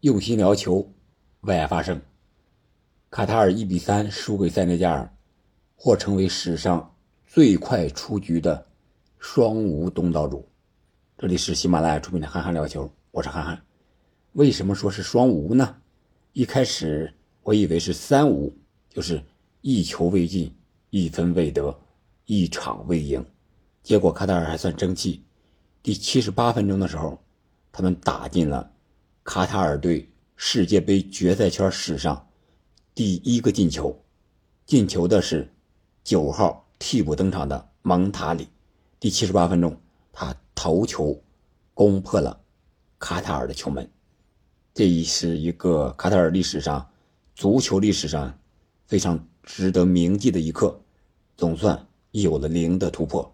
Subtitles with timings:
[0.00, 0.90] 用心聊球，
[1.42, 2.00] 为爱发声。
[3.10, 5.14] 卡塔尔一比三输给塞内加尔，
[5.76, 6.94] 或成为史上
[7.26, 8.66] 最快出局的
[9.18, 10.48] 双无东道主。
[11.18, 13.62] 这里是喜马拉雅出品的《憨憨聊球》，我是憨憨。
[14.32, 15.76] 为什么说是双无呢？
[16.32, 17.12] 一开始
[17.42, 18.50] 我以为是三无，
[18.88, 19.22] 就是
[19.60, 20.50] 一球未进，
[20.88, 21.78] 一分未得，
[22.24, 23.22] 一场未赢。
[23.82, 25.22] 结果卡塔尔还算争气，
[25.82, 27.22] 第七十八分钟的时候，
[27.70, 28.72] 他们打进了
[29.32, 32.26] 卡塔尔队世界杯决赛圈史上
[32.96, 33.96] 第一个进球。
[34.66, 35.48] 进球的是
[36.02, 38.48] 九号替补登场的蒙塔里。
[38.98, 39.80] 第七十八分钟，
[40.12, 41.22] 他头球
[41.74, 42.40] 攻破了
[42.98, 43.88] 卡塔尔的球门。
[44.74, 46.90] 这是一个卡塔尔历史上
[47.36, 48.36] 足球历史上
[48.88, 50.80] 非常值得铭记的一刻，
[51.36, 53.32] 总算有了零的突破。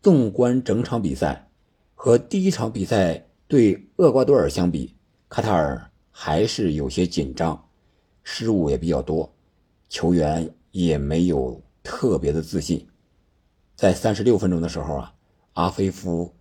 [0.00, 1.50] 纵观整场比赛，
[1.96, 4.94] 和第一场比赛对厄瓜多尔相比，
[5.28, 7.68] 卡塔尔还是有些紧张，
[8.22, 9.32] 失误也比较多，
[9.88, 12.86] 球员也没有特别的自信。
[13.74, 15.14] 在三十六分钟的时候啊，
[15.54, 16.34] 阿菲夫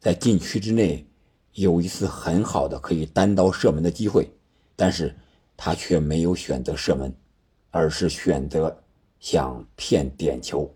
[0.00, 1.06] 在禁区之内
[1.52, 4.28] 有一次很好的可以单刀射门的机会，
[4.76, 5.14] 但是
[5.56, 7.14] 他却没有选择射门，
[7.70, 8.76] 而是选择
[9.20, 10.72] 想骗点球，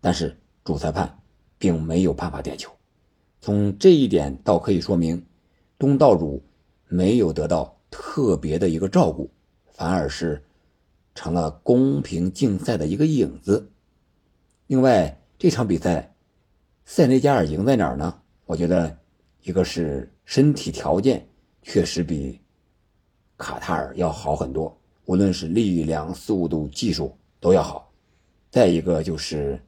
[0.00, 1.16] 但是主裁判。
[1.58, 2.72] 并没有办法点球，
[3.42, 5.22] 从这一点倒可以说明，
[5.78, 6.42] 东道主
[6.90, 9.30] 没有得到特别的一个照顾，
[9.72, 10.44] 反而是
[11.14, 13.70] 成了公平竞赛的一个影子。
[14.66, 16.14] 另外，这场比赛，
[16.84, 18.20] 塞内加尔赢在哪儿呢？
[18.44, 18.98] 我觉得，
[19.42, 21.26] 一个是身体条件
[21.62, 22.38] 确实比
[23.38, 27.90] 卡塔尔要好很多，无论是力量、速度、技术都要好。
[28.50, 29.58] 再一个就是。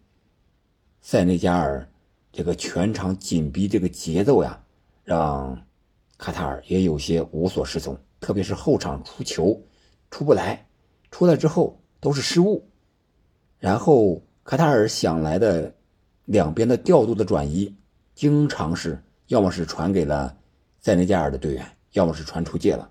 [1.05, 1.85] 塞内加尔
[2.31, 4.63] 这个全场紧逼这个节奏呀，
[5.03, 5.61] 让
[6.19, 7.99] 卡塔尔也有些无所适从。
[8.21, 9.61] 特别是后场出球
[10.11, 10.67] 出不来，
[11.11, 12.69] 出来之后都是失误。
[13.59, 15.75] 然后卡塔尔想来的
[16.25, 17.75] 两边的调度的转移，
[18.15, 20.37] 经常是要么是传给了
[20.81, 22.91] 塞内加尔的队员，要么是传出界了。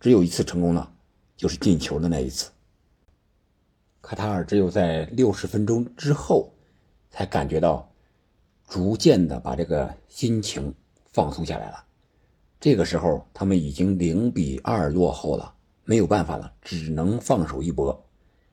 [0.00, 0.92] 只有一次成功了，
[1.36, 2.50] 就是进球的那一次。
[4.02, 6.50] 卡塔尔只有在六十分钟之后。
[7.16, 7.88] 才感觉到，
[8.66, 10.74] 逐渐的把这个心情
[11.12, 11.84] 放松下来了。
[12.64, 15.52] 这个时候，他们已经零比二落后了，
[15.84, 18.02] 没有办法了，只能放手一搏。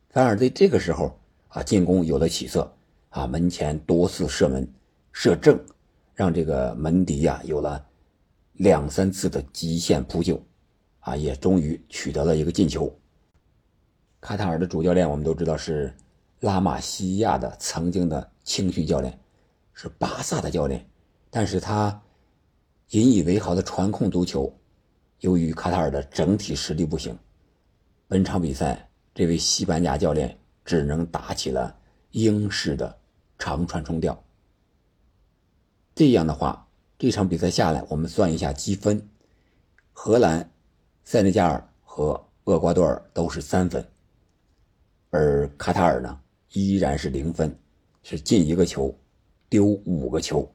[0.09, 1.17] 反而在这个时候
[1.47, 2.69] 啊，进攻有了起色
[3.07, 4.69] 啊，门前多次射门
[5.13, 5.57] 射正，
[6.13, 7.81] 让这个门迪呀有了
[8.51, 10.37] 两三次的极限扑救，
[10.99, 12.93] 啊，也终于取得了一个进球。
[14.19, 15.95] 卡塔尔的主教练我们都知道是
[16.41, 18.29] 拉玛西亚的曾经的。
[18.43, 19.17] 青训教练
[19.71, 20.85] 是巴萨的教练，
[21.29, 22.01] 但是他
[22.91, 24.53] 引以为豪的传控足球，
[25.21, 27.17] 由于卡塔尔的整体实力不行，
[28.05, 31.73] 本场比赛这位西班牙教练只能打起了
[32.11, 32.99] 英式的
[33.39, 34.21] 长传冲吊。
[35.95, 36.67] 这样的话，
[36.99, 39.01] 这场比赛下来，我们算一下积分：
[39.93, 40.51] 荷兰、
[41.05, 43.85] 塞内加尔和厄瓜多尔都是三分，
[45.11, 46.19] 而卡塔尔呢
[46.51, 47.57] 依然是零分。
[48.03, 48.93] 是进一个球，
[49.47, 50.51] 丢五个球。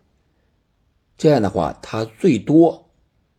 [1.16, 2.90] 这样的话，他最多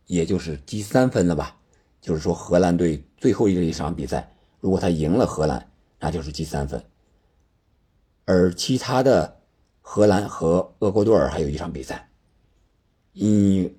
[0.06, 1.56] 也就是积三分了吧？
[2.00, 6.82] 就是说，荷兰队最后一场比赛，如果他赢了荷兰，那就是积三分。
[8.24, 9.40] 而其他的
[9.80, 12.10] 荷兰和厄瓜多尔还有一场比赛，
[13.14, 13.74] 嗯，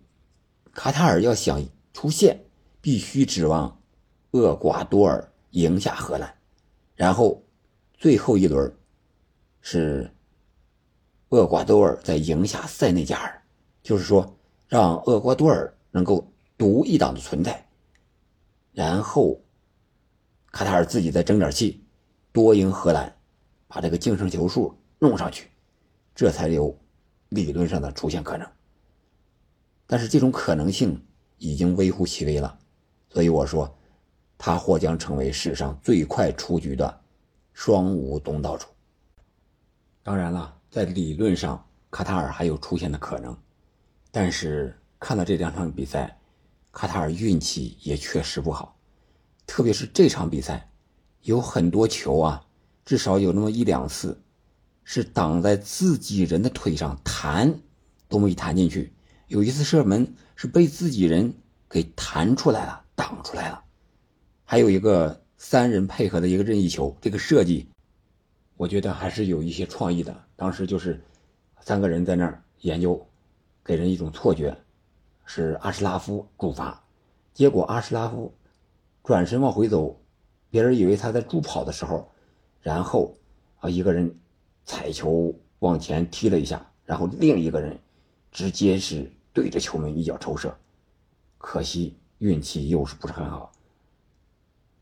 [0.74, 2.46] 卡塔尔要想出线，
[2.82, 3.82] 必须指望
[4.32, 6.34] 厄瓜多尔赢下荷兰，
[6.96, 7.44] 然后
[7.98, 8.74] 最后一轮
[9.62, 10.10] 是。
[11.32, 13.39] 厄瓜多尔在赢下塞内加尔，
[13.90, 17.68] 就是说让厄瓜多尔能够独一档的存在，
[18.72, 19.42] 然后
[20.52, 21.84] 卡塔尔自己再争点气，
[22.32, 23.12] 多赢荷兰，
[23.68, 25.50] 把这个净胜球数弄上去，
[26.14, 26.78] 这才有
[27.30, 28.48] 理论上的出现可能。
[29.88, 31.04] 但是这种可能性
[31.40, 32.60] 已经微乎其微了，
[33.10, 33.76] 所以我说
[34.38, 37.02] 他或将成为史上最快出局的
[37.54, 38.68] 双无东道主。
[40.04, 40.58] 当然了。
[40.70, 43.36] 在理论上，卡塔尔还有出现的可能，
[44.12, 46.20] 但是看了这两场比赛，
[46.72, 48.78] 卡塔尔运气也确实不好，
[49.46, 50.70] 特别是这场比赛，
[51.22, 52.46] 有很多球啊，
[52.86, 54.22] 至少有那么一两次，
[54.84, 57.60] 是挡在自己人的腿上弹，
[58.08, 58.94] 都没弹进去。
[59.28, 61.34] 有一次射门是被自己人
[61.70, 63.64] 给弹出来了，挡出来了。
[64.44, 67.70] 还有一个三人配合的一个任意球，这个设计。
[68.58, 70.24] 我觉得还是有一些创意的。
[70.36, 71.00] 当时就是
[71.62, 73.08] 三个人在那儿研究，
[73.70, 74.58] 给人一种错觉，
[75.26, 76.84] 是阿什拉夫主罚，
[77.36, 78.34] 结果阿什拉夫
[79.04, 79.96] 转身往回走，
[80.50, 82.10] 别人以为他在助跑的时候，
[82.62, 83.16] 然后
[83.60, 84.18] 啊一个人
[84.66, 87.80] 踩球往前踢了一下，然后另一个人
[88.32, 90.58] 直接是对着球门一脚抽射，
[91.38, 93.52] 可惜运气又是不是很好，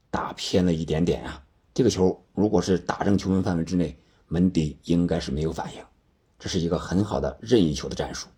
[0.10, 1.44] 打偏了一点点啊。
[1.74, 4.00] 这个球如果是打正球门范围之内，
[4.30, 5.84] 门迪应该是没有反应。
[6.40, 8.30] 这是一个很好的任意球的战术。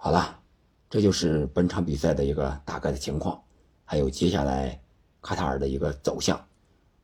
[0.00, 0.40] 好了，
[0.88, 3.42] 这就是本场比赛的一个大概的情况，
[3.84, 4.80] 还有接下来
[5.20, 6.40] 卡塔尔的一个走向，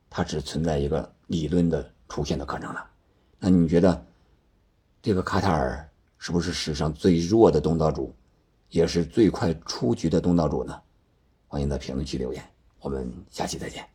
[0.09, 2.89] 它只存在一个理论的出现的可能了。
[3.37, 4.05] 那你觉得
[5.01, 5.87] 这个卡塔尔
[6.17, 8.15] 是不是史上最弱的东道主，
[8.69, 10.81] 也是最快出局的东道主呢？
[11.47, 12.41] 欢迎在评论区留言，
[12.79, 13.85] 我们下期再见。